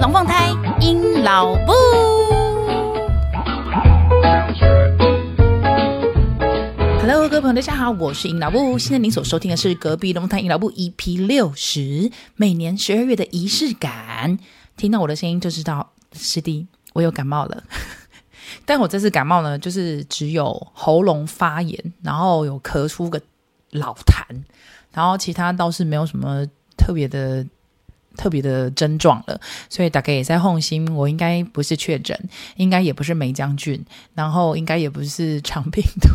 [0.00, 0.48] 龙凤胎
[0.80, 1.72] 阴老布。
[7.00, 8.78] Hello，各位朋友，大家好，我是阴老布。
[8.78, 14.38] 现在您所收听的是隔壁龙凤胎阴老布 EP 六十，每年十二月的仪式感。
[14.78, 17.62] 听到我的声音就知道，师弟，我有感冒了。
[18.64, 23.20] 但我这次感冒呢，就是只有喉咙发炎，然后有咳出个
[23.72, 24.24] 老痰，
[24.94, 26.46] 然后其他倒是没有什么
[26.78, 27.44] 特别的、
[28.16, 29.40] 特别的症状了。
[29.68, 32.18] 所以大概也在放心，我应该不是确诊，
[32.56, 36.08] 应该也不是梅将军，然后应该也不是肠病毒。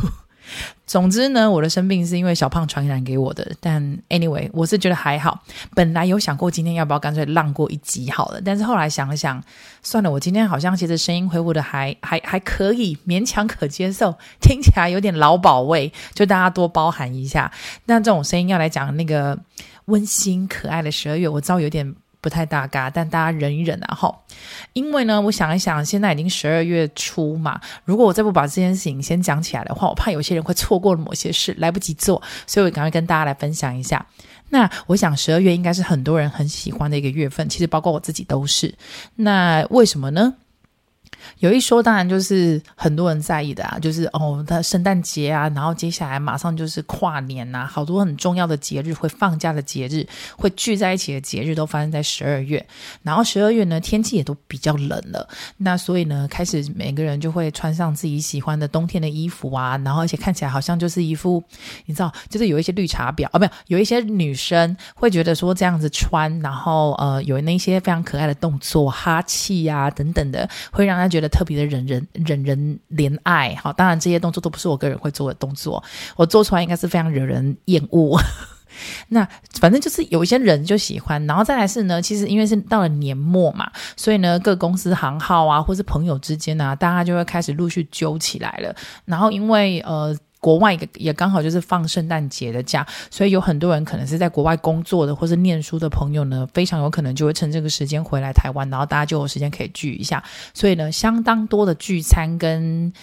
[0.86, 3.52] 总之呢，我的生病是因为小胖传染给我的。
[3.60, 5.42] 但 anyway，我是觉得还好。
[5.74, 9.44] 本来有想过今天要不要干脆浪过一集好了，但是后来想了想，
[9.82, 10.12] 算了。
[10.12, 17.52] 我今天好像其实声音恢复的还还还可以，勉强可接受，听起来有点老保味，就大家多包涵一下。
[17.86, 19.36] 那这种声音要来讲那个
[19.86, 21.96] 温馨可爱的十二月，我知道有点。
[22.22, 23.94] 不太搭嘎，但大家忍一忍啊！
[23.94, 24.12] 哈，
[24.74, 34.04] 因为呢，我想一想，现在已经十二月初嘛，如果我再不把这件事情先讲起来的话，我怕有些人会错过了某些事，来不及做，所以我赶快跟大家来分享一下。
[34.50, 38.74] 那我想十二月应该是很多人很喜欢的一个月份，其实包括我自己都是。
[39.18, 40.34] 那为什么呢？
[41.40, 50.06] 有一说，当然就是很多人在意的啊，就是哦，他圣诞节啊，然后接下来马上就是跨年呐，好多很重要的节日会放假的节日，
[50.38, 52.64] 会聚在一起的节日都发生在十二月。
[53.02, 61.44] 然后十二月呢，天气也都比较冷了，那所以呢，开始每个人就会穿上自己喜欢的冬天的衣服啊，然后而且看起来好像就是一副，
[61.86, 71.15] 你知道，就是有一些绿茶婊哦，没有，有一些女生会觉得说这样子穿，然后呃，有那些非常可爱的动作，哈气啊等等的，会让她。
[71.16, 75.82] 觉得特别的惹人惹人怜爱，好，当然这些动作都不是我个人会做的动作，
[76.16, 78.20] 我做出来应该是非常惹人厌恶。
[79.10, 79.26] 那
[79.60, 88.76] 反正就是有一些人就喜欢，然后再来是呢，其实因为是到了年末嘛，所以呢，各公司行号啊，或是朋友之间啊，大家就会开始陆续揪起来了。
[89.06, 90.16] 然后因为呃。
[90.46, 100.24] 国外也刚好就是放圣诞节的假，所以有很多人可能是在国外工作的或是念书的朋友呢，非常有可能就会趁这个时间回来台湾，然后大家就有时间可以聚一下。
[100.54, 102.94] 所以呢，相当多的聚餐跟。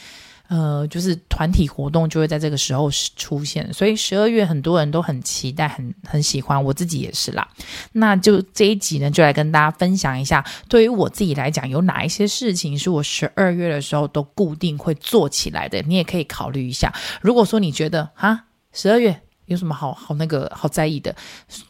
[0.52, 7.48] 呃，就是团体活动就会在这个时候出现，所以十二月很多人都很期待，很很喜欢，我自己也是啦。
[7.92, 16.92] 那就这一集呢，就来跟大家分享一下，对于我自己来讲，有哪一些事情是我十二月的时候都固定会做起来的，你也可以考虑一下。
[17.22, 21.16] 如果说你觉得啊，十二月有什么好好那个好在意的，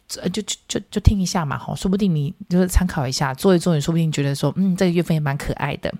[0.09, 5.93] 就就就就听一下嘛，好，说不定你就是参考一下，做一做，你说不定觉得说，嗯，这个月份也蛮可爱的。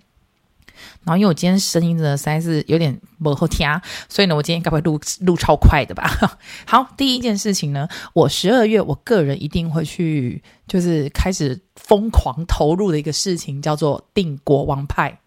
[1.04, 3.68] 然后，因为我今天声音真的实在是有点不好听，
[4.08, 6.10] 所以呢，我今天该不会录录超快的吧？
[6.66, 15.20] 好，第一件事情呢，我十二月我个人一定会去，就是开始疯狂投入的一个事情，叫做订国王派。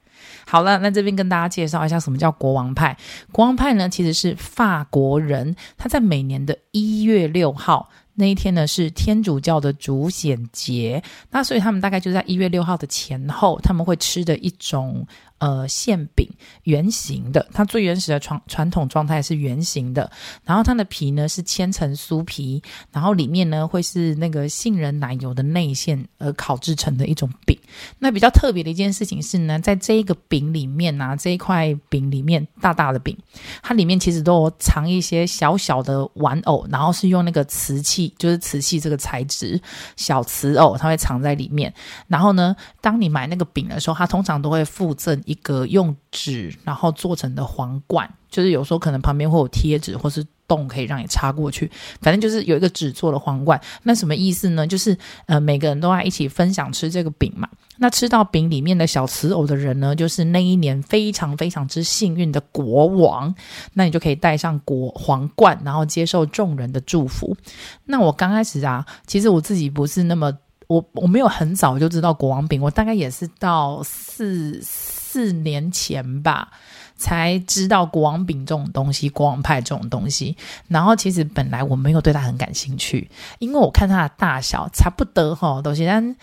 [0.47, 2.97] 好了，那这边跟大家介绍一下什么叫国王派。
[3.33, 7.89] 国王派呢，其实是法国人，他在每年的一月六号。
[8.19, 15.07] 那一天呢，是天主教的主显节，那所以他们大概就在一月六号的前后，他们会吃的一种
[15.39, 16.29] 呃馅饼，
[16.65, 20.11] 圆形的，它最原始的传传统状态是圆形的，
[20.45, 27.59] 然后它的皮呢是千层酥皮，然后里面呢会是那个杏仁奶油的内馅而烤制成的一种饼。
[27.99, 33.17] 那比较特别的一件事情是呢，在这一个饼里面啊，这一块饼里面大大的饼，
[33.63, 38.13] 它里面其实都有藏一些小小的玩偶，然后是用那个瓷器。
[38.19, 39.61] 就是瓷器这个材质，
[39.97, 41.73] 小瓷偶它会藏在里面。
[42.09, 51.71] 然后呢，当你买那个饼的时候，它通常都会附赠一个用纸然后做成的皇冠，就是有时候可能旁边会有贴纸或是洞可以让你插过去。
[52.01, 53.61] 反正就是有一个纸做的皇冠。
[53.83, 54.67] 那什么意思呢？
[54.67, 54.97] 就是
[55.27, 57.49] 呃，每个人都要一起分享吃这个饼嘛。
[57.79, 63.35] 那吃到饼里面的小瓷偶的人呢，就是那一年非常非常之幸运的国王。
[63.75, 67.37] 那你就可以戴上国皇冠，然后接受众人的祝福。
[67.85, 70.33] 那我刚开始啊，其实我自己不是那么，
[70.69, 76.49] 我我没有很早就知道国王饼，我大概也是到四四年前吧，
[76.97, 80.37] 才知道国王饼这种东西，国王派这种东西。
[80.69, 86.17] 然后其实本来我没有对它很感兴趣，因为我看它的大小差不多哈，东西，但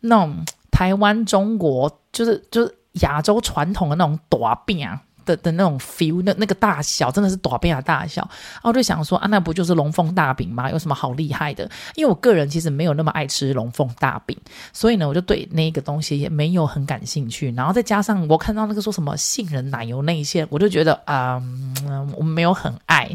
[0.00, 0.44] 那种。
[0.70, 4.86] 台湾、中国就是就是亚洲传统的那种大饼
[5.28, 8.22] 的的那种 feel，那那个大小真的是大饼的大小。
[8.22, 10.70] 然后我就想说啊，那不就是龙凤大饼吗？
[10.70, 11.70] 有什么好厉害的？
[11.94, 14.34] 因为我个人其实没有那么爱吃龙凤大饼，
[14.72, 17.52] 所以呢，我就对那个东西也没有很感兴趣。
[17.52, 21.42] 然后再加上我看到那个说什么杏仁奶油内馅，我就觉得啊、
[21.84, 23.06] 嗯，我没有很爱。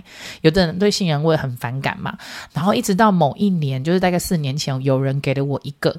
[0.42, 2.16] 有的人对杏仁味很反感嘛。
[2.54, 5.96] 然后一直到某一年，就是大概四年前，有人给了我一个。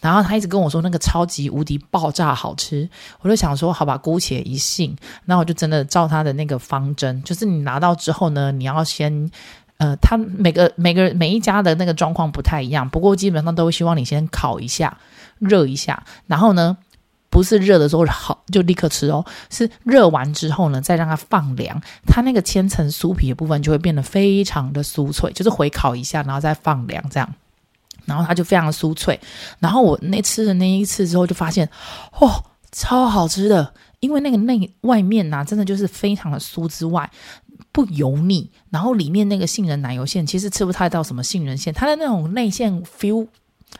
[0.00, 2.88] 然后他一直跟我说那个超级无敌爆炸好吃，
[3.20, 4.96] 我就想说好吧，姑且一信。
[5.24, 9.30] 那我就真的照他的那个方针，就是你拿到之后呢，你要先，
[9.78, 14.98] 呃，他每个每个每一家的那个状况不太一样，不过基本上都希望你先烤一下，
[15.38, 16.76] 热一下，然后呢，
[17.28, 27.28] 不是热的时候好就立刻吃哦，是热完之后呢，再让它放凉，它那个千层酥皮的部分就会变得非常的酥脆，就是回烤一下，然后再放凉这样。
[28.08, 29.20] 然后它就非常酥脆，
[29.60, 31.68] 然后我那吃的那一次之后就发现，
[32.18, 37.08] 哦，超好吃的，因为那个内外面呐、真的就是非常的酥之外
[37.70, 43.28] 不油腻，然后里面那个杏仁奶油馅其实吃不太到什么杏仁馅，它的那种内馅 feel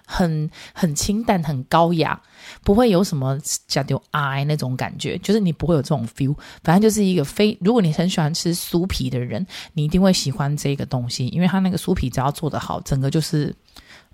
[0.05, 2.21] 很很清淡，很高雅，
[2.63, 13.55] 不会有什么加丢 I 那种感觉，就是你不会有这种 feel，反正就是一个非，如果你很喜欢吃酥皮的人，你一定会喜欢这个东西，因为它那个酥皮只要做得好，整个就是。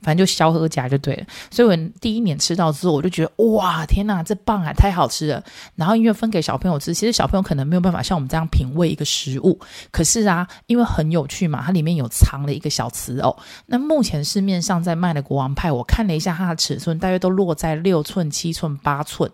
[0.04, 5.42] 反正就消和夹就对了，所以我第一年吃到之后，我就觉得哇，天哪，这棒啊，太好吃了！
[5.74, 9.58] 然后因为分给小朋友吃，其实小朋友可能没有办法像我们这样品味一个食物，
[9.90, 13.34] 可是啊，因为很有趣嘛，它里面有藏了一个小瓷偶。
[13.64, 19.30] 那目前市面上在卖的国王派，我看了一下它的尺寸，大约都落在六寸、七寸、八寸。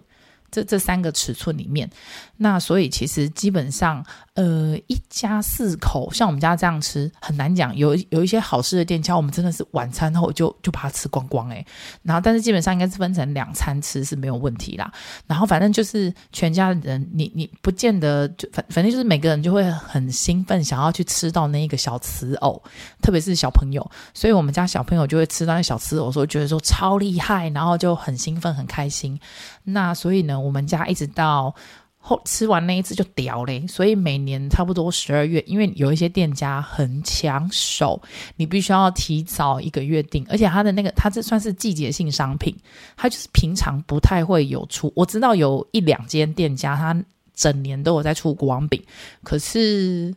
[0.51, 1.89] 这这三个尺寸里面，
[2.37, 4.05] 那所以其实基本上，
[4.35, 7.75] 呃，一家四口像我们家这样吃很难讲。
[7.77, 11.65] 有有一些好吃的店家，我们真的是晚餐后就就把它吃光光诶。
[12.03, 14.91] 然后，但是基本上应该是分成两餐吃是没有问题啦。
[15.27, 22.61] 然后，反正就是全家人，你你不见得就反反正就是每个人就会很兴奋，想要去吃到那一个小瓷偶，
[23.03, 23.89] 特别是小朋友。
[24.15, 29.21] 所以我们家小朋友就会吃到那小瓷偶，说觉得说超厉害，然后就很兴奋很开心。
[29.65, 31.55] 那所以呢，我们家一直到
[31.99, 38.01] 后吃完那一次就屌嘞，所以每年差不多十二月，因为有一些店家很抢手，
[38.37, 42.57] 你必须要提早一个月订，而且它的那个它这算是季节性商品，
[42.97, 44.93] 它就是平常不太会有出。
[44.97, 47.05] 我知道有一两间店家，它
[47.35, 48.83] 整年都有在出国王饼，
[49.23, 50.15] 可是。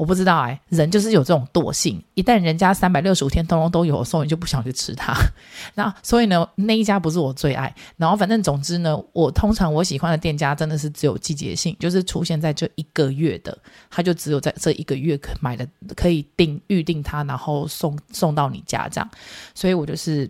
[0.00, 5.12] 我不知道哎，人就是有这种惰性，一旦人家三百六十五天通通都有，所以你就不想去吃它。
[5.76, 7.74] 那所以呢，那一家不是我最爱。
[7.98, 13.58] 然后反正总之呢，我通常我喜欢的店家真的是只有季节性，就是出现在这一个月的，
[13.90, 19.10] 他就只有在这一个月可买的，可以订预订它，然后送送到你家这样。
[19.54, 20.26] 所以我就是。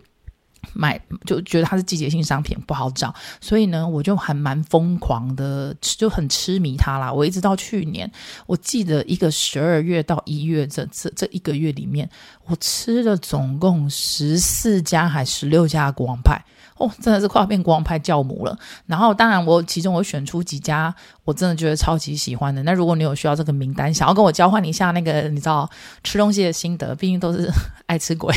[0.73, 7.11] 买就觉得它是季节性商品不好找，所以呢，我就还蛮疯狂的，就很痴迷它啦。
[7.11, 8.09] 我一直到去年，
[8.45, 12.09] 我记得一个十二月到一月这这这一个月里面，
[12.45, 16.41] 我吃了总共十四家还十六家国王派。
[16.81, 18.57] 哦，真的是快要变国王派教母了。
[18.87, 20.93] 然后，当然我其中我选出几家，
[21.23, 22.63] 我真的觉得超级喜欢的。
[22.63, 25.69] 那如果你有需要这个名单，想要跟我交换一下那个你知道
[26.03, 27.51] 吃东西的心得，毕竟都是
[27.85, 28.33] 爱吃鬼，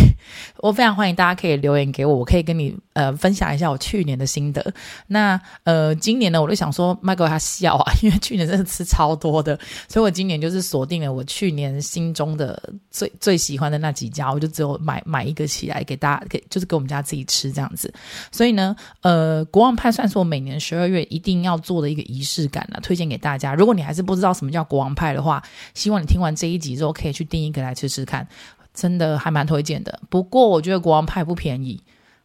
[0.59, 4.75] 我非常欢迎大家可以留言给我，我可以跟你呃分享一下我去年的心得。
[5.07, 9.59] 那呃今年呢，我就想说麦克他笑啊，因为去年真的吃超多的，
[9.89, 17.93] 所以我今年就是锁定了我去年心中的最最喜欢的那几家，我就只有买买一个起来给大家，给就是给我们家自己吃这样子。
[18.35, 23.55] 所以呢，呃，国王派算是我每年十二月一定要做的一个仪式感了，推荐给大家。
[23.55, 25.41] 如果你还是不知道什么叫国王派的话，
[25.73, 28.27] 希望你听完这一集之后可以去订一个来吃吃看，
[28.75, 30.01] 真的还蛮推荐的。
[30.11, 31.81] 不过我觉得国王派不便宜，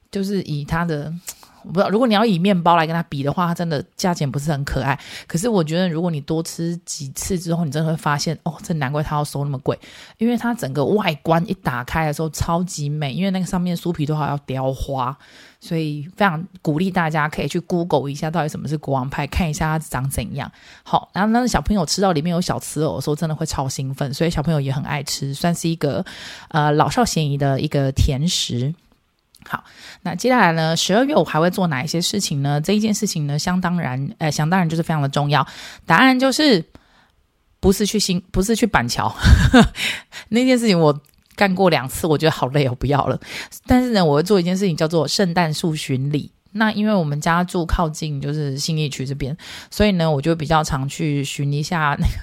[0.10, 1.13] 就是以它的。
[1.63, 4.98] 我不知道，如果你要以面包来跟它比的话，它真的价钱不是很可爱。
[5.28, 9.78] 可是我觉得，如果你多吃几次之后，你真的会发现，哦，这难怪它要收那么贵，
[10.18, 15.18] 因为它整个外观一打开的时候超级美，因为那个上面酥皮都还要雕花，
[15.60, 20.51] 所以非常鼓励大家可以去 Google 一下到底什么是国王派，看一下它长怎样。
[20.84, 26.06] 好，然后那个小朋友吃到里面有小瓷偶的时候，真的会超兴奋，所以小朋友也很爱吃，算是一个
[26.50, 28.74] 呃老少咸宜的一个甜食。
[29.48, 29.63] 好，
[30.01, 30.75] 那接下来呢？
[30.75, 32.60] 十二月我还会做哪一些事情呢？
[32.62, 35.46] 这一件事情呢，相当然，呃，想当然就是非常的重要。
[35.86, 36.63] 答案就是
[37.60, 39.13] 不是去新，不是去板桥
[40.29, 41.01] 那件事情，我
[41.36, 43.19] 干过两次，我觉得好累，我不要了。
[43.65, 46.31] 但是呢，我会做一件事情，叫做圣诞树巡礼。
[46.51, 49.36] 那因为我们家住靠近就是信义区这边，
[49.70, 52.13] 所以呢，我就比较常去寻一下那个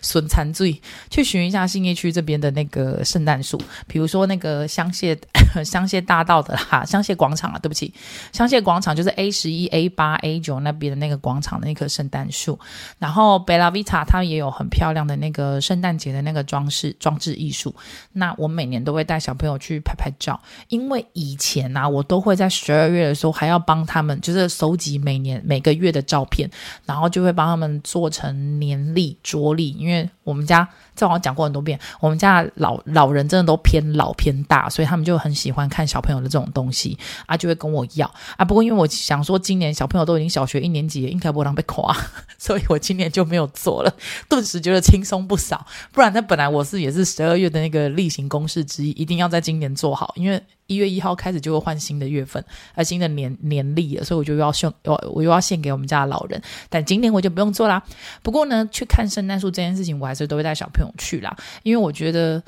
[0.00, 0.80] 损残罪，
[1.10, 5.18] 去寻一下信义区这边的那个圣诞树，比如说那个香榭
[5.64, 7.92] 香榭大道的啦，香榭广场啊，对不起，
[8.32, 12.56] 香榭广场就是 A 十一、A 八、A 九那边的那个广场的那棵圣诞树，
[13.00, 17.74] 然后贝拉维塔它也有很漂亮的那个圣诞节的那个装饰装置艺术，
[18.12, 23.55] 那我每年都会带小朋友去拍拍照，因为以前啊，我都会在十二月的时候还要。
[23.56, 26.50] 要帮他们就是收集每年每个月的照片，
[26.84, 30.68] 然后就会帮他们做成年历桌历，因为我们家。
[30.96, 36.96] 这我讲过很多遍，我们家老老人真的都偏老偏大，所以他们就很喜欢看小朋友的这种东西
[37.26, 38.44] 啊，就会跟我要啊。
[38.46, 41.94] 不过因为我想说，今年小朋友都已经小学一年级，应该不会被夸，
[42.40, 43.94] 所以我今年就没有做了，
[44.26, 45.66] 顿时觉得轻松不少。
[45.92, 50.42] 不然，那本来我是也是十二月的那个例行公事之一，一定要在今年做好，因为。
[50.66, 52.44] 一月一号开始就会换新的月份，
[52.74, 56.40] 而新的年年历了，所以我就要献，我我又要献给我们家的老人。
[56.68, 57.82] 但今年我就不用做啦。
[58.22, 62.42] 不过呢，去看圣诞树这件事情，我还是都会带小朋友去啦，因为我觉得。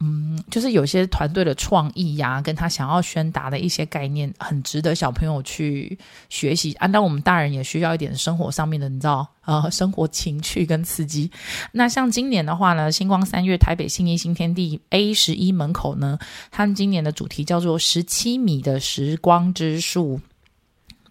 [0.00, 6.72] 嗯，就是有些团队的创意呀、跟他想要宣达的一些概念，很值得小朋友去学习。
[6.74, 11.28] 按、啊、照我们大人也需要一点生活上面的，你知道，呃，生活情趣跟刺激。
[11.72, 16.16] 那像今年的话呢，星光三月台北信义新天地 A 十一门口呢，
[16.52, 20.20] 他们今年的主题叫做“十七米的时光之树”。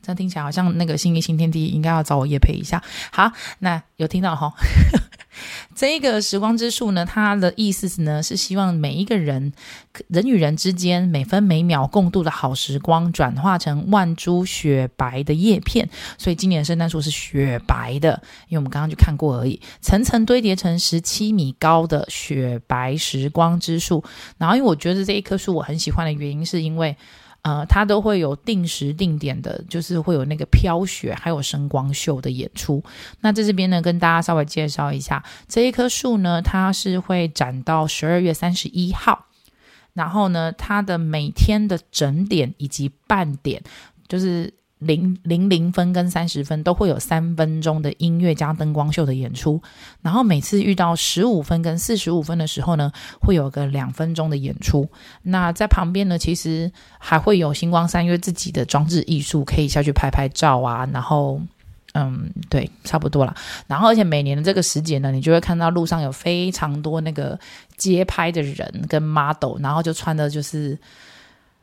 [0.02, 2.82] 这听起来好像那个信义新天地应该要找我业配一下。
[3.12, 3.30] 好，
[3.60, 4.54] 那有听到哈？
[5.78, 9.54] 这个时光之树呢，它的意思是呢，是希望每一个人
[10.08, 15.88] 人与人之间每分每秒共度的好时光，转化成万株雪白的叶片。
[16.18, 24.04] 所以今年的圣诞树是雪白的，因为我们刚刚去看过而已，层层堆叠成十七米高的雪白时光之树。
[24.40, 26.98] 然后，因为我觉得这一棵树我很喜欢的原因，是因为。
[27.48, 32.84] 呃，它都会有定时定点的，就是会有那个飘雪，还有声光秀的演出。
[33.22, 39.28] 那在这边呢，跟大家稍微介绍一下，这一棵树呢，它是会展到十二月三十一号。
[39.94, 43.64] 然后呢，它的每天的整点以及半点，
[44.08, 44.54] 就是。
[44.80, 49.60] 零零零分跟三十分都会有三分钟的音乐加灯光秀的演出，
[50.04, 54.88] 然后每次遇到十五分跟四十五分的时候呢，会有个两分钟的演出。
[55.24, 60.88] 那在旁边呢，其实还会有星光三月自己的装置艺术，可以下去拍拍照啊。
[60.94, 61.42] 然后，
[61.96, 63.34] 嗯，对，差不多啦。
[63.66, 67.40] 然后，而且每年的这个时节呢，你就会看到路上有非常多那个
[67.78, 70.78] 街拍的人跟 model，然后就穿的就是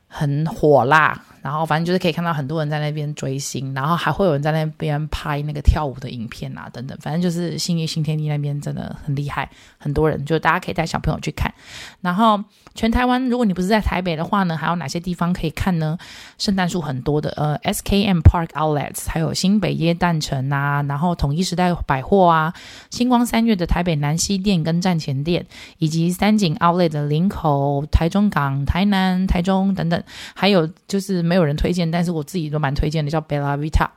[0.09, 1.23] 很火辣。
[1.45, 6.97] 然后反正就是可以看到很多人在那边追星，然后还会有人在那边拍那个跳舞的影片啊，等等。
[7.03, 11.53] 反正就是新义新天地那边真的很厉害，很多人就大家可以带小朋友去看。
[12.01, 12.43] 然后
[12.75, 15.99] 全台湾，如果你不是在台北的话呢，还有哪些地方可以看呢？
[16.39, 22.55] 圣诞树很多的，呃，SKM Park Outlets，还有新北耶诞城啊，然后统一时代百货啊，
[22.89, 25.45] 星光三月的台北南西店跟站前店，
[25.77, 30.03] 以及三井 Outlet 的林口、台中港、台南、台中等等，
[30.35, 31.23] 还有就是。
[31.34, 33.89] 没没有人推荐，但是我自己都蛮推荐的，叫 Bella Vita。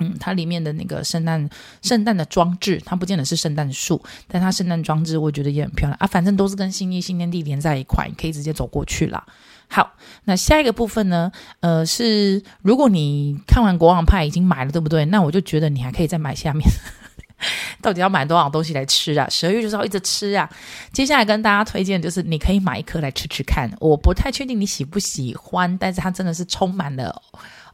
[0.00, 1.48] 嗯，它里面的那个圣诞
[1.80, 6.06] 圣诞的装置，它不见得是圣诞树，但它圣诞装置我觉得也很漂亮啊。
[6.06, 9.24] 反正都是跟信义新天地连在一块，你可以直接走过去啦。
[9.68, 9.94] 好，
[10.24, 11.32] 那下一个部分呢？
[11.60, 15.06] 呃，是如果你看完国王派已经买了，对不对？
[15.06, 16.68] 那我就觉得你还可以再买下面。
[17.80, 19.28] 到底要买多少东西来吃啊？
[19.30, 20.48] 十二月就是要一直吃啊！
[20.92, 23.70] 接下来跟大家推荐就是，你可以买一颗来吃吃看。
[23.80, 27.22] 我不太确定你喜不喜欢，但是它真的是充满了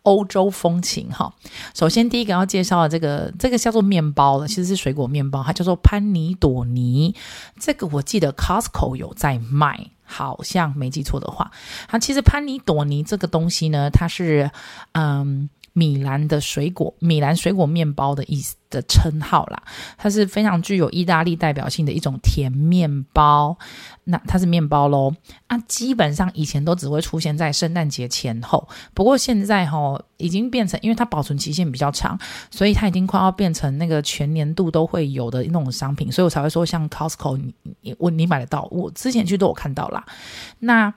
[0.02, 1.33] 欧洲风情哈。
[1.75, 7.14] 首先第一个要介绍的这个，这个叫做面包的，其实是水果面包，它叫做潘尼朵尼。
[7.59, 11.50] 这个我记得 Costco 有在卖，好像没记错的话。
[11.88, 14.50] 它其实潘尼朵尼这个东西呢，它是
[14.92, 15.49] 嗯。
[15.75, 19.62] 米兰的水果，米兰水果面包的意思的称号啦，
[19.99, 23.59] 它是非常具有意大利代表性的一种甜面包。
[24.04, 25.12] 那它是面包喽，
[25.49, 32.19] 啊，基本上以前都只会出现在圣诞节前后，不过现在哈、哦、已经变成，因为它保存期限比较长，
[32.50, 37.37] 所以它已经快要变成那个全年度都会有的那种商品，所以我才会说像 Costco，
[37.81, 40.04] 你我你买得到，我之前去都有看到啦。
[40.59, 40.93] 那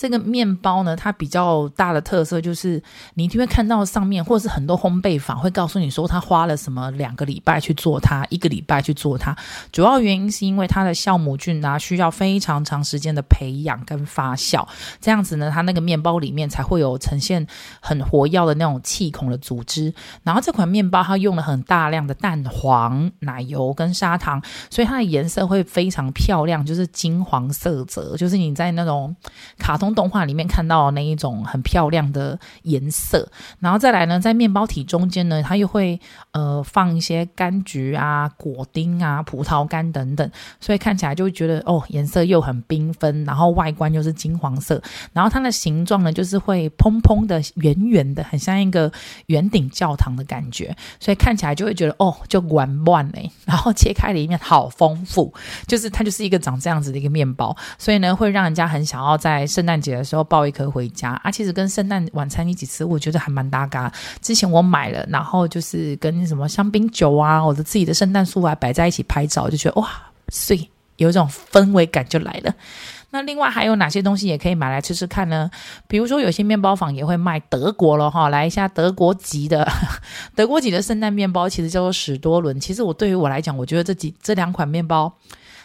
[0.00, 9.36] 这个面包呢，它比较大的特色就是，你一定会看到上面，或是很多烘焙坊会告诉你说，他花了什么两个礼拜去做它，一个礼拜去做它。
[9.70, 14.66] 主要原因是因为它的酵母菌啊，需要非常长时间的培养跟发酵，
[15.02, 17.46] 这样子呢，它那个面包里面才会有呈现
[17.80, 19.92] 很活跃的那种气孔的组织。
[20.22, 29.14] 然后这款面包它用了很大量的蛋黄、奶油跟砂糖，所以它的颜色会非常漂亮，就是金黄色泽，就是你在那种
[29.58, 29.89] 卡通。
[29.94, 35.98] 动画里面看到那一种很漂亮的颜色，然后再来呢，在面包体中间呢，它又会
[36.32, 40.30] 呃放一些柑橘啊、果丁啊、葡萄干等等，
[40.60, 44.80] 所以看起来就会觉得哦，颜色又很缤纷，然后外观又是金黄色，
[45.12, 48.92] 然后它的形状呢就是会蓬蓬的、圆圆的，很像一个
[49.26, 53.30] 圆顶教堂的感觉，所以看起来就会觉得哦，就完乱嘞。
[53.44, 55.32] 然后切开里面好丰富，
[55.66, 59.79] 就是它就是一个长这样子的一个面包，所以呢会让人家很想要在圣诞。
[59.80, 61.30] 节的时候抱一颗回家啊。
[61.30, 63.92] 其实跟圣诞晚餐一起吃，我觉得还蛮搭嘎。
[64.20, 69.88] 之前我买了，然后就是跟什么香槟酒啊，我的自己的圣诞树啊摆在一起拍照，就觉得哇，
[70.28, 72.54] 碎，有一种氛围感就来了。
[73.12, 75.50] 那另外还有哪些东西也可以买来吃吃看呢？
[75.88, 79.68] 比如说有些面包坊也会卖德国了哈，来一下德国籍的
[80.36, 82.60] 德国籍的圣诞面包，其实叫做史多伦。
[82.60, 85.12] 其实我对于我来讲，我觉得这几这两款面包。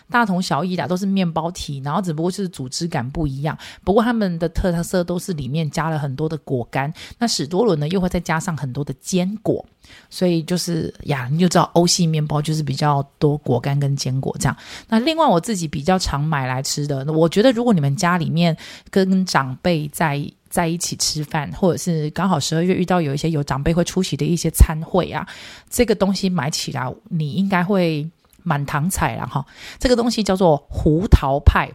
[0.10, 3.58] 大同小异的，都是面包体，然后只不过是组织感不一样。
[3.84, 6.94] 不过他们的特色都是里面加了很多的果干。
[7.18, 9.66] 那史多伦呢，又会再加上很多的坚果，
[10.10, 14.56] 所以就是呀，你就知道欧系面包就是比较多果干跟坚果这样。
[14.88, 18.56] 那另外我自己比较常买来吃的，我觉得如果你们家里面
[18.92, 25.28] 跟长辈在在一起吃饭，或者是刚好十二月遇到有一些有长辈会出席的一些餐会啊，
[25.70, 28.08] 这个东西买起来你应该会。
[28.46, 29.46] 满堂彩了哈，
[29.78, 31.70] 这个东西叫做胡桃派，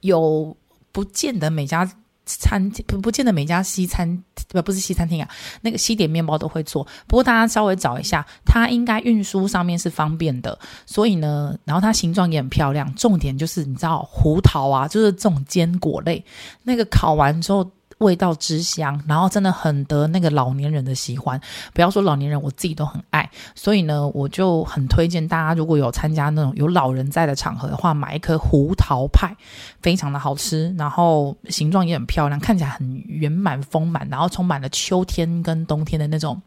[0.00, 0.56] 有
[0.92, 1.86] 不见得每家
[2.24, 5.28] 餐厅不不见得每家西餐不不是西餐厅啊，
[5.60, 6.86] 那个西点面包都会做。
[7.06, 12.94] 不过大家稍微找一下，它应该运输上面是方便的，所以呢，然后它形状也很漂亮。
[12.94, 16.24] 重点就是你知道胡桃啊，就是这种坚果类，
[16.62, 17.70] 那个烤完之后。
[17.98, 21.40] 味道之香，然后真的很得那个老年人的喜欢。
[21.72, 23.30] 不要说老年人，我自己都很爱。
[23.54, 29.34] 所以呢，我就很推荐大家，如果有参加那种有老人在的场合的话，买一颗胡桃派，
[29.80, 36.40] 非常的好吃，然后形状也很漂亮，看起来很圆满丰满，然后充满了秋天跟冬天的那种。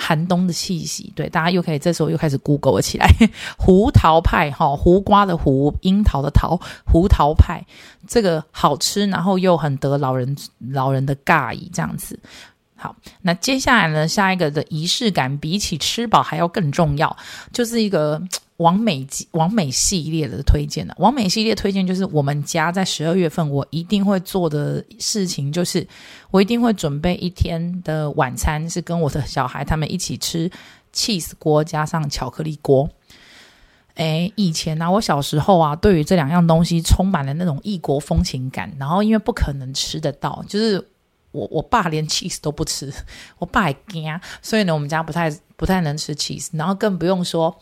[0.00, 3.08] 寒冬的气息，对，大家又可以这时候又开始 Google 了起来。
[3.58, 7.66] 胡桃派，哈，胡瓜的胡，樱桃的桃，胡桃派，
[8.06, 10.36] 这个好吃，然后又很得老人
[10.70, 12.16] 老人的尬意，这样子。
[12.78, 17.14] 好，那接下来呢，下一个的仪式感，比起吃饱还要更重要，
[17.52, 18.22] 就是一个。
[18.58, 20.92] 网美网美系列的推荐呢？
[20.98, 25.86] 网美系列推荐就是我们家在十二月份，我一定会做的事情就是，
[26.32, 30.50] 我一定会准备一天的晚餐，是跟我的小孩他们一起吃
[30.92, 32.90] cheese 锅加上巧克力锅。
[33.94, 38.68] 诶，以前呢、我小时候啊，对于这两样东西充满了那种异国风情感。
[38.76, 40.84] 然后因为不可能吃得到，就是
[41.30, 42.92] 我我爸连 cheese 都不吃，
[43.38, 47.56] 我爸还惊，所以呢，我们家不太不太能吃 cheese，然后更不用说。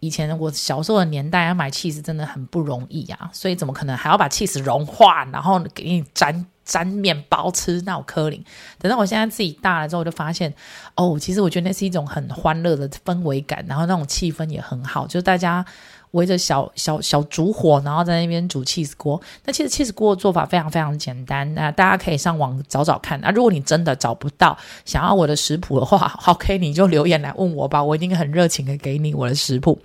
[0.00, 7.82] 以前我小时候的年代要买 cheese 真的很不容易啊，所以怎么可能还要把 cheese 融化，然后给你沾沾面包吃？
[7.82, 8.44] 那我柯林。
[8.78, 10.54] 等到我现在自己大了之后，我就发现
[10.94, 15.66] 哦，其实我觉得那是一种很欢乐的氛围感，然后那种气氛也很好，就大家。
[16.12, 19.20] 围着小小小烛火，然后在那边煮 cheese 锅。
[19.44, 23.20] 那其实 cheese 锅的做法非常非常简单，那大家可以上网找找看。
[23.20, 29.78] 那如果你真的找不到，想要我的食谱的话，OK，你就留言来问我吧，我一定很热情的给你我的食谱。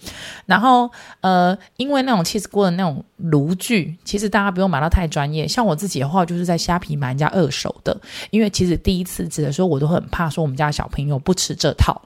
[0.46, 0.90] 然后
[1.22, 5.48] 呃，因为那种 cheese 锅的那种炉具，其实大家不用买到太专业。
[5.48, 7.96] 像我自己的话，就是在虾皮买人家二手的，
[8.32, 12.02] 因为其实第一次吃的时候，我都很怕说我们家小朋友不吃这套。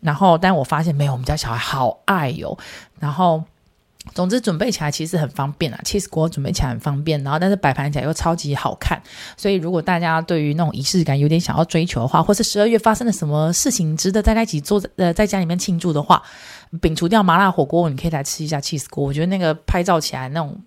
[0.00, 2.56] 然后，但我发现没有，我们家小孩好爱哟。
[2.98, 3.42] 然后，
[4.14, 7.22] 总之准备起来其实很方便啊，cheese 锅准备起来很方便。
[7.22, 9.00] 然后，但是摆盘起来又超级好看。
[9.36, 16.22] 所以，如果大家对于那种仪式感有点想要追求的话，或是十二月发生了什么事情值得大家一起坐在呃在家里面庆祝的话，
[16.80, 19.04] 摒除掉麻辣火锅，你可以来吃一下 cheese 锅。
[19.04, 20.58] 我觉得那个拍照起来那种。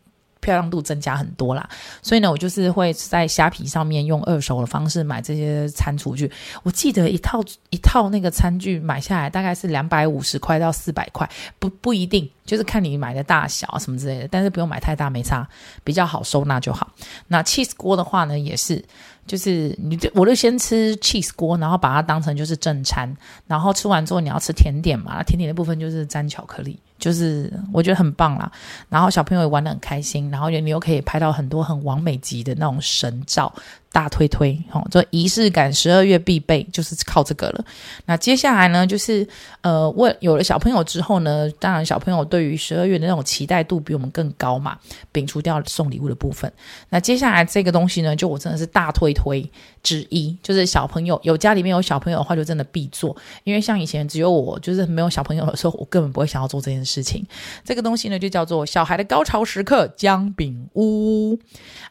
[0.44, 1.68] 漂亮度增加很多啦，
[2.02, 6.30] 所以呢，我就是会在虾皮上面用二手的方式买这些餐厨具。
[6.64, 11.28] 我记得一套一套那个餐具买下来大概是两百五十块到四百块，
[11.58, 15.48] 不不一定，就是看你买的大小什么之类的，但是不用买太大，没差，
[15.84, 16.90] 比较好收纳就好。
[17.28, 18.84] 那 cheese 锅的话呢，也是。
[19.26, 23.16] 就是你就我就先吃 cheese 锅，然后把它当成就是正餐，
[23.48, 28.52] 然后吃完之后你要吃甜点嘛，甜点的部分就是沾巧克力，就是我觉得很棒啦。
[28.90, 33.50] 然后小朋友也玩得很开心，然后你又可以拍到很多很完美级的那种神照。
[33.94, 37.64] 大推推哦，这仪式感十二月必备就是靠这个了。
[38.08, 39.26] 那接下来呢，就是
[39.62, 44.80] 呃，为有了小朋友之后呢，当然小朋友对于十二月的那种期待度比我们更高嘛，
[45.14, 46.52] 摒除掉送礼物的部分。
[46.90, 49.48] 那接下来这个东西呢，就我真的是大推推
[49.84, 53.16] 之一，就是小朋友有家里面有小朋友的话，就真的必做。
[53.44, 57.24] 因为像以前只有我，就是没有小朋友的时候，我根本不会想要做这件事情。
[57.64, 61.38] 这个东西呢，就叫做小孩的高潮时刻姜饼屋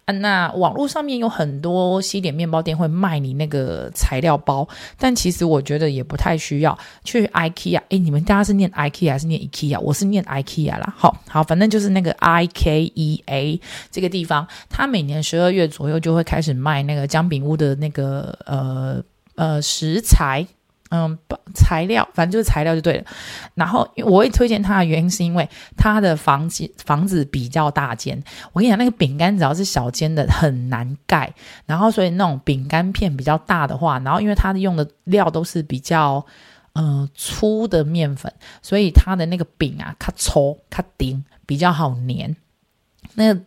[0.05, 0.13] 啊。
[0.15, 1.92] 那网络上面有很多。
[2.01, 4.67] 西点面包店会卖你那个材料包，
[4.99, 7.81] 但其实我觉得也不太需要去 IKEA。
[7.89, 9.79] 哎，你们大家是念 IKEA 还是念 IKEA？
[9.81, 10.95] 我是念 IKEA 啦。
[10.97, 19.03] 好好，反正就是那个 IKEA 这个地方，它每年十二月左右就会开始卖那个姜饼屋的那个呃
[19.35, 20.47] 呃食材。
[20.95, 21.19] 嗯，
[21.55, 23.05] 材料，反正就是材料就对了。
[23.55, 28.23] 然后我会推荐它的原因是因为它的房子房子比较大间。
[28.53, 31.33] 我跟你讲，那个饼干只要是小间的很难盖。
[31.65, 36.25] 然后所以那种饼干片比较大的话，然后因为它用的料都是比较
[36.75, 42.37] 嗯、粗的面粉，所以它的那个饼啊，它粗它顶比较好粘。
[43.15, 43.41] 那个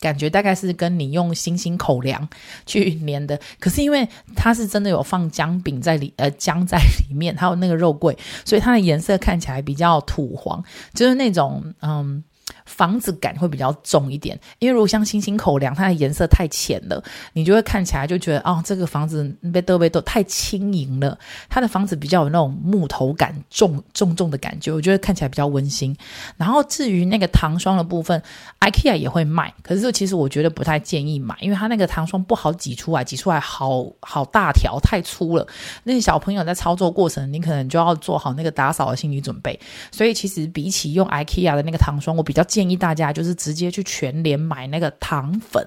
[0.00, 2.28] 感觉大概是跟你用星星口粮
[2.64, 6.78] 去粘的，可是因为它是真的有放姜饼在里，呃，姜在
[7.08, 10.62] 里面，还有那个肉桂，所以它的颜色看起来比较土黄，
[10.94, 12.22] 就是那种嗯。
[12.66, 17.02] 房子感会比较重一点，因为如果像星星口粮，它的颜色太浅了，
[17.32, 21.18] 你就会看起来就觉得哦，这个房子被都被都太轻盈了。
[21.48, 25.96] 它的房子比较有那种木头感，重重重的感觉，我觉得看起来比较温馨。
[26.36, 28.20] 然后至于那个糖霜的部分
[28.60, 35.46] ，IKEA 也会卖，可是其实我觉得不太建议买，因为它那个糖霜不好挤出来，挤出来好好大条，太粗了。
[35.84, 39.58] 那些小朋友在操作过程，你可能就要做好那个打扫的心理准备。
[39.92, 45.62] 所以其实比起用 IKEA 的那个糖霜，我比较建议大家就是直接去全联买那个糖粉，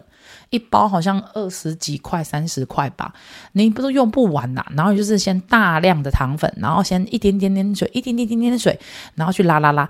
[0.50, 3.14] 一包好像二十几块、三十块吧，
[3.52, 8.80] 你不是用不完呐、然后就是先大量的糖粉，然后先一点点点水，一点点点点水，
[9.14, 9.88] 然后去拉拉拉。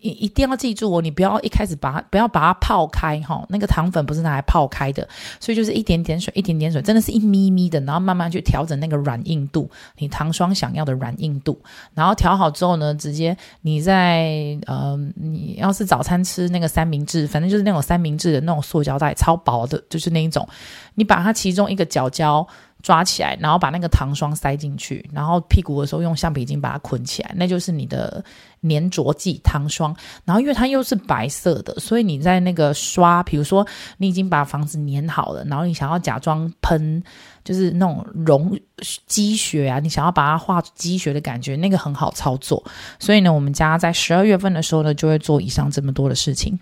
[0.00, 5.06] 你一定要记住哦，你不要一开始把它不要把它泡开哈，那个糖粉不是拿来泡开的，
[5.40, 11.60] 所以就是一点点水，一点点水，真的是一咪咪的，然后慢慢去调整那个软硬度，你糖霜想要的软硬度，
[11.94, 20.48] 然后调好之后呢，直接你在呃，你要是早餐吃那个三明治，反正就是那种三明治的那种塑胶袋，超薄的，就是那一种，
[20.94, 22.46] 你把它其中一个角角。
[22.82, 28.24] 抓起来，然后把那个糖霜塞进去，然后屁股的时候用橡皮筋把它捆起来，那就是你的
[28.62, 29.94] 粘着剂糖霜。
[30.24, 37.02] 然后因为它又是白色的，所以你在那个刷，比如说你已经把房子粘好了，然后你想要假装喷，
[37.44, 38.58] 就是那种溶
[39.06, 42.64] 积雪啊，你想要把它画积雪的感觉，那个很好操作。
[43.00, 46.58] 所以呢，我们家在十二月份的时候呢，就会做以上这么多的事情。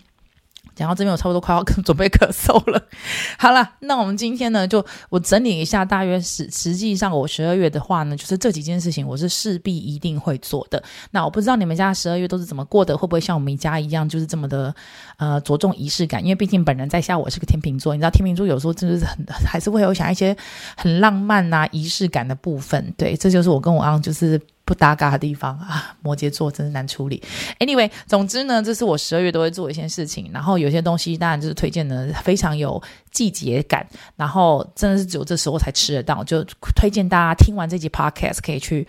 [0.77, 2.81] 讲到这边，我差不多快要准备咳嗽了。
[3.39, 10.81] 好了，那我们今天呢，就我整理一下，大约实实际上我十二月的话呢，就是这几件事情我是势必一定会做的。
[11.11, 14.75] 那我不知道你们家十二月都是怎么过的，会不会像我们一家一样，就是这么的
[15.17, 16.23] 呃着重仪式感？
[16.23, 19.17] 因为毕竟本人在下，我是个天秤座，你知道天秤座有时候真的是很
[19.49, 20.37] 还是会有想一些
[20.77, 22.93] 很浪漫啊仪式感的部分。
[22.99, 24.39] 对，这就是我跟我昂就是。
[24.67, 27.23] 不搭嘎的地方啊， 摩羯座真是难处理。
[27.61, 30.29] Anyway，总之呢，这是我十二月都会做一件事情。
[30.35, 38.87] 然后有些东西当然就是推荐的非常有季节感，然后真的是只有这时候才吃得到，就推荐大家听完这集 Podcast 可以去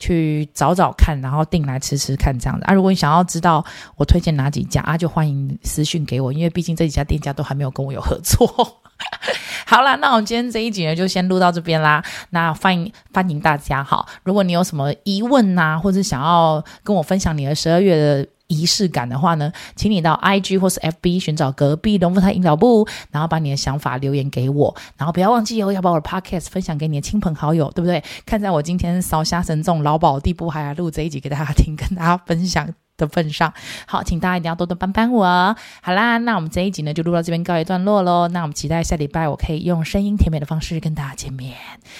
[0.00, 2.74] 去找找看，然后订来吃吃看这样子啊。
[2.74, 3.64] 如果你想要知道
[3.96, 8.79] 我推荐哪几家啊，就欢迎私讯给我，因为毕竟这几家店家都还没有跟我有合作。
[9.66, 12.02] 好啦，那我们今天这一集呢，就先录到这边啦。
[12.30, 28.02] 那欢迎欢迎大家哈，如果你有什么疑问呐、啊，或者想要跟我分享你的十二月的仪式感的话呢，请你到 IG 或是 FB 寻找隔壁龙凤胎引导部，然后把你的想法留言给我，然后不要忘记哦，要把我的 Podcast 分享给你的亲朋好友，对不对？
[28.26, 32.68] 看在我今天烧虾神这种劳保地步，还来录这一集给大家听，跟大家分享。
[33.00, 33.52] 的份上，
[33.86, 35.56] 好，请大家一定要多多帮帮我。
[35.82, 38.28] 好啦，那我们这一集呢就录到这边告一段落喽。
[38.28, 41.54] 那我们期待下礼拜我可以用声音甜美的方式跟大家见面。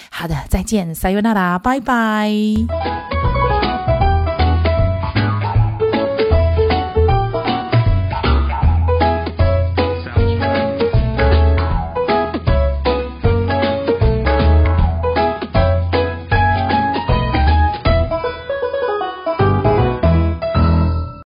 [0.09, 3.20] 好的，再见，撒由那拉，拜拜。